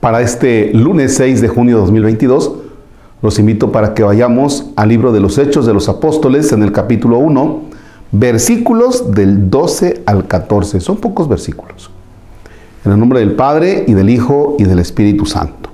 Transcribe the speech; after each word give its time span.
Para 0.00 0.20
este 0.20 0.72
lunes 0.74 1.16
6 1.16 1.40
de 1.40 1.48
junio 1.48 1.74
de 1.74 1.80
2022, 1.80 2.52
los 3.20 3.38
invito 3.40 3.72
para 3.72 3.94
que 3.94 4.04
vayamos 4.04 4.66
al 4.76 4.90
libro 4.90 5.10
de 5.10 5.18
los 5.18 5.38
Hechos 5.38 5.66
de 5.66 5.74
los 5.74 5.88
Apóstoles 5.88 6.52
en 6.52 6.62
el 6.62 6.70
capítulo 6.70 7.18
1, 7.18 7.62
versículos 8.12 9.10
del 9.10 9.50
12 9.50 10.02
al 10.06 10.28
14. 10.28 10.78
Son 10.78 10.98
pocos 10.98 11.28
versículos. 11.28 11.90
En 12.84 12.92
el 12.92 13.00
nombre 13.00 13.18
del 13.18 13.32
Padre 13.32 13.86
y 13.88 13.94
del 13.94 14.08
Hijo 14.08 14.54
y 14.60 14.64
del 14.64 14.78
Espíritu 14.78 15.26
Santo. 15.26 15.70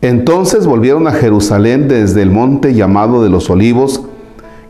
Entonces 0.00 0.66
volvieron 0.66 1.06
a 1.06 1.12
Jerusalén 1.12 1.88
desde 1.88 2.22
el 2.22 2.30
monte 2.30 2.72
llamado 2.72 3.22
de 3.22 3.28
los 3.28 3.50
olivos, 3.50 4.04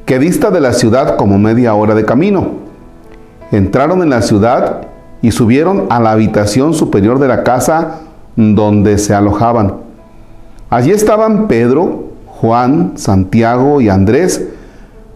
que 0.04 0.18
dista 0.18 0.50
de 0.50 0.60
la 0.60 0.72
ciudad 0.72 1.16
como 1.16 1.38
media 1.38 1.74
hora 1.74 1.94
de 1.94 2.04
camino. 2.04 2.54
Entraron 3.52 4.02
en 4.02 4.10
la 4.10 4.22
ciudad 4.22 4.88
y 5.22 5.30
subieron 5.30 5.86
a 5.90 6.00
la 6.00 6.10
habitación 6.10 6.74
superior 6.74 7.20
de 7.20 7.28
la 7.28 7.44
casa 7.44 8.00
donde 8.36 8.98
se 8.98 9.14
alojaban. 9.14 9.74
Allí 10.68 10.90
estaban 10.90 11.48
Pedro, 11.48 12.10
Juan, 12.26 12.92
Santiago 12.96 13.80
y 13.80 13.88
Andrés, 13.88 14.46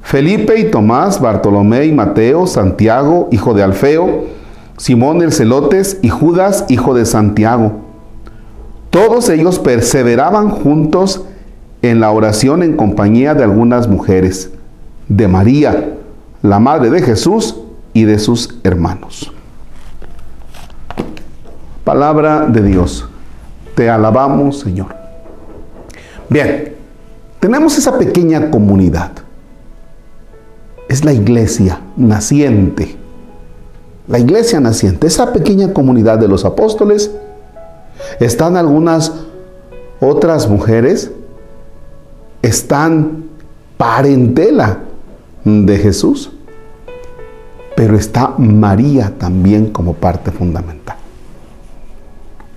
Felipe 0.00 0.58
y 0.58 0.70
Tomás, 0.70 1.20
Bartolomé 1.20 1.84
y 1.84 1.92
Mateo, 1.92 2.46
Santiago, 2.46 3.28
hijo 3.30 3.52
de 3.54 3.62
Alfeo, 3.62 4.24
Simón 4.78 5.20
el 5.20 5.32
Celotes 5.32 5.98
y 6.02 6.08
Judas, 6.08 6.64
hijo 6.68 6.94
de 6.94 7.04
Santiago. 7.04 7.72
Todos 8.88 9.28
ellos 9.28 9.58
perseveraban 9.58 10.48
juntos 10.48 11.24
en 11.82 12.00
la 12.00 12.10
oración 12.10 12.62
en 12.62 12.76
compañía 12.76 13.34
de 13.34 13.44
algunas 13.44 13.88
mujeres, 13.88 14.50
de 15.08 15.28
María, 15.28 15.96
la 16.42 16.58
madre 16.58 16.88
de 16.90 17.02
Jesús 17.02 17.56
y 17.92 18.04
de 18.04 18.18
sus 18.18 18.58
hermanos. 18.64 19.30
Palabra 21.84 22.46
de 22.46 22.62
Dios. 22.62 23.09
Te 23.74 23.88
alabamos, 23.88 24.60
Señor. 24.60 24.94
Bien, 26.28 26.74
tenemos 27.40 27.76
esa 27.78 27.98
pequeña 27.98 28.50
comunidad. 28.50 29.12
Es 30.88 31.04
la 31.04 31.12
iglesia 31.12 31.80
naciente. 31.96 32.96
La 34.06 34.18
iglesia 34.18 34.60
naciente, 34.60 35.06
esa 35.06 35.32
pequeña 35.32 35.72
comunidad 35.72 36.18
de 36.18 36.28
los 36.28 36.44
apóstoles. 36.44 37.10
Están 38.18 38.56
algunas 38.56 39.12
otras 40.00 40.48
mujeres. 40.48 41.10
Están 42.42 43.24
parentela 43.76 44.80
de 45.44 45.78
Jesús. 45.78 46.30
Pero 47.74 47.96
está 47.96 48.34
María 48.36 49.14
también 49.16 49.70
como 49.70 49.94
parte 49.94 50.30
fundamental. 50.30 50.99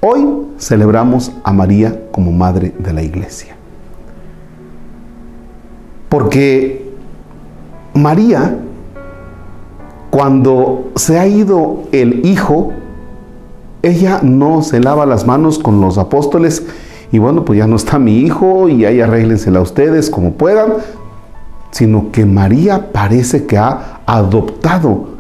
Hoy 0.06 0.28
celebramos 0.58 1.32
a 1.46 1.54
María 1.54 1.98
como 2.12 2.34
Madre 2.34 2.74
de 2.78 2.92
la 2.92 3.02
Iglesia. 3.02 3.56
Porque 6.10 6.92
María, 7.94 8.58
cuando 10.10 10.92
se 10.98 11.18
ha 11.18 11.26
ido 11.26 11.84
el 11.94 12.26
Hijo, 12.26 12.74
ella 13.82 14.20
no 14.22 14.62
se 14.62 14.82
lava 14.82 15.06
las 15.06 15.26
manos 15.26 15.58
con 15.58 15.80
los 15.80 15.98
apóstoles 15.98 16.66
y 17.14 17.20
bueno, 17.20 17.46
pues 17.46 17.60
ya 17.60 17.68
no 17.68 17.78
está 17.78 17.98
mi 17.98 18.18
hijo 18.18 18.68
y 18.68 18.84
ahí 18.84 19.00
arréglensela 19.00 19.62
ustedes 19.62 20.10
como 20.10 20.34
puedan, 20.34 20.74
sino 21.72 22.12
que 22.12 22.26
María 22.26 22.92
parece 22.92 23.46
que 23.46 23.58
ha 23.58 24.02
adoptado 24.06 25.14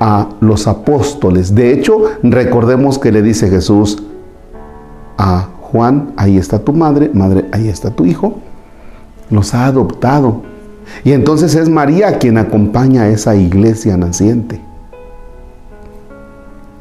a 0.00 0.28
los 0.40 0.66
apóstoles. 0.66 1.54
De 1.54 1.72
hecho, 1.72 2.04
recordemos 2.22 2.98
que 2.98 3.12
le 3.12 3.20
dice 3.20 3.48
Jesús 3.50 4.02
a 5.18 5.48
Juan, 5.60 6.14
ahí 6.16 6.38
está 6.38 6.58
tu 6.58 6.72
madre, 6.72 7.10
madre, 7.12 7.44
ahí 7.52 7.68
está 7.68 7.90
tu 7.90 8.06
hijo. 8.06 8.38
Los 9.28 9.54
ha 9.54 9.66
adoptado. 9.66 10.42
Y 11.04 11.12
entonces 11.12 11.54
es 11.54 11.68
María 11.68 12.18
quien 12.18 12.38
acompaña 12.38 13.02
a 13.02 13.08
esa 13.08 13.36
iglesia 13.36 13.96
naciente. 13.96 14.60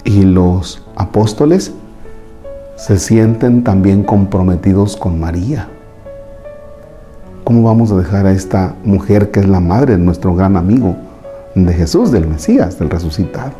Y 0.05 0.23
los 0.23 0.83
apóstoles 0.95 1.73
se 2.77 2.97
sienten 2.97 3.63
también 3.63 4.03
comprometidos 4.03 4.95
con 4.95 5.19
María. 5.19 5.67
¿Cómo 7.43 7.63
vamos 7.63 7.91
a 7.91 7.97
dejar 7.97 8.25
a 8.25 8.31
esta 8.31 8.75
mujer 8.85 9.31
que 9.31 9.41
es 9.41 9.49
la 9.49 9.59
madre 9.59 9.97
de 9.97 10.03
nuestro 10.03 10.33
gran 10.33 10.55
amigo? 10.55 10.95
De 11.65 11.73
Jesús, 11.73 12.11
del 12.11 12.27
Mesías, 12.27 12.77
del 12.79 12.89
resucitado. 12.89 13.53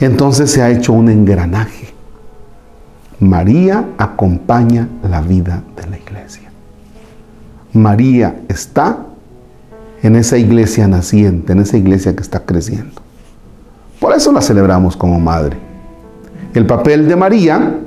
Entonces 0.00 0.50
se 0.50 0.62
ha 0.62 0.70
hecho 0.70 0.92
un 0.92 1.08
engranaje. 1.08 1.88
María 3.18 3.86
acompaña 3.96 4.88
la 5.08 5.20
vida 5.22 5.62
de 5.76 5.86
la 5.88 5.98
iglesia. 5.98 6.50
María 7.72 8.40
está 8.48 8.98
en 10.02 10.16
esa 10.16 10.36
iglesia 10.36 10.86
naciente, 10.86 11.52
en 11.52 11.60
esa 11.60 11.76
iglesia 11.76 12.14
que 12.14 12.22
está 12.22 12.40
creciendo. 12.40 13.00
Por 14.00 14.14
eso 14.14 14.32
la 14.32 14.42
celebramos 14.42 14.96
como 14.96 15.18
madre. 15.18 15.56
El 16.52 16.66
papel 16.66 17.08
de 17.08 17.16
María 17.16 17.78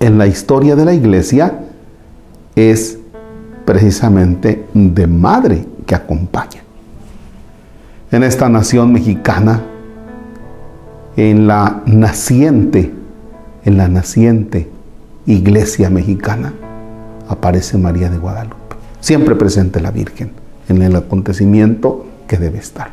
en 0.00 0.18
la 0.18 0.26
historia 0.26 0.74
de 0.74 0.84
la 0.86 0.94
iglesia 0.94 1.60
es 2.56 2.98
precisamente 3.66 4.66
de 4.72 5.06
madre 5.06 5.66
que 5.86 5.94
acompaña 5.94 6.62
en 8.12 8.22
esta 8.24 8.48
nación 8.48 8.92
mexicana, 8.92 9.62
en 11.16 11.46
la 11.46 11.82
naciente, 11.86 12.92
en 13.64 13.76
la 13.76 13.88
naciente 13.88 14.68
iglesia 15.26 15.90
mexicana, 15.90 16.52
aparece 17.28 17.78
María 17.78 18.10
de 18.10 18.18
Guadalupe. 18.18 18.56
Siempre 19.00 19.36
presente 19.36 19.80
la 19.80 19.92
Virgen 19.92 20.32
en 20.68 20.82
el 20.82 20.96
acontecimiento 20.96 22.06
que 22.26 22.36
debe 22.36 22.58
estar. 22.58 22.90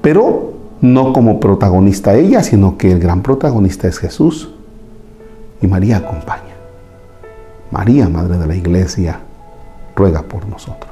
Pero 0.00 0.54
no 0.80 1.12
como 1.12 1.38
protagonista 1.38 2.14
ella, 2.14 2.42
sino 2.42 2.78
que 2.78 2.92
el 2.92 2.98
gran 2.98 3.22
protagonista 3.22 3.88
es 3.88 3.98
Jesús. 3.98 4.50
Y 5.60 5.66
María 5.66 5.98
acompaña. 5.98 6.56
María, 7.70 8.08
Madre 8.08 8.38
de 8.38 8.46
la 8.46 8.56
Iglesia, 8.56 9.20
ruega 9.94 10.22
por 10.22 10.46
nosotros. 10.48 10.91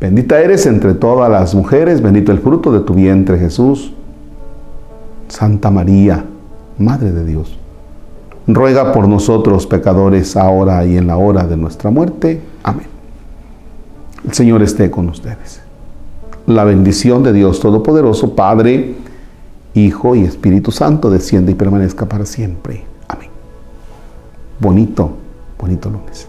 Bendita 0.00 0.40
eres 0.40 0.66
entre 0.66 0.94
todas 0.94 1.30
las 1.30 1.54
mujeres, 1.54 2.00
bendito 2.00 2.30
el 2.30 2.38
fruto 2.38 2.70
de 2.70 2.80
tu 2.80 2.94
vientre 2.94 3.38
Jesús. 3.38 3.92
Santa 5.28 5.70
María, 5.70 6.24
Madre 6.78 7.10
de 7.10 7.24
Dios, 7.24 7.58
ruega 8.46 8.92
por 8.92 9.08
nosotros 9.08 9.66
pecadores, 9.66 10.36
ahora 10.36 10.84
y 10.86 10.96
en 10.96 11.08
la 11.08 11.16
hora 11.16 11.46
de 11.46 11.56
nuestra 11.56 11.90
muerte. 11.90 12.40
Amén. 12.62 12.86
El 14.24 14.32
Señor 14.32 14.62
esté 14.62 14.90
con 14.90 15.08
ustedes. 15.08 15.60
La 16.46 16.64
bendición 16.64 17.22
de 17.24 17.32
Dios 17.32 17.60
Todopoderoso, 17.60 18.34
Padre, 18.36 18.94
Hijo 19.74 20.14
y 20.14 20.24
Espíritu 20.24 20.70
Santo, 20.70 21.10
desciende 21.10 21.52
y 21.52 21.54
permanezca 21.56 22.06
para 22.06 22.24
siempre. 22.24 22.84
Amén. 23.08 23.28
Bonito, 24.60 25.10
bonito 25.58 25.90
lunes. 25.90 26.28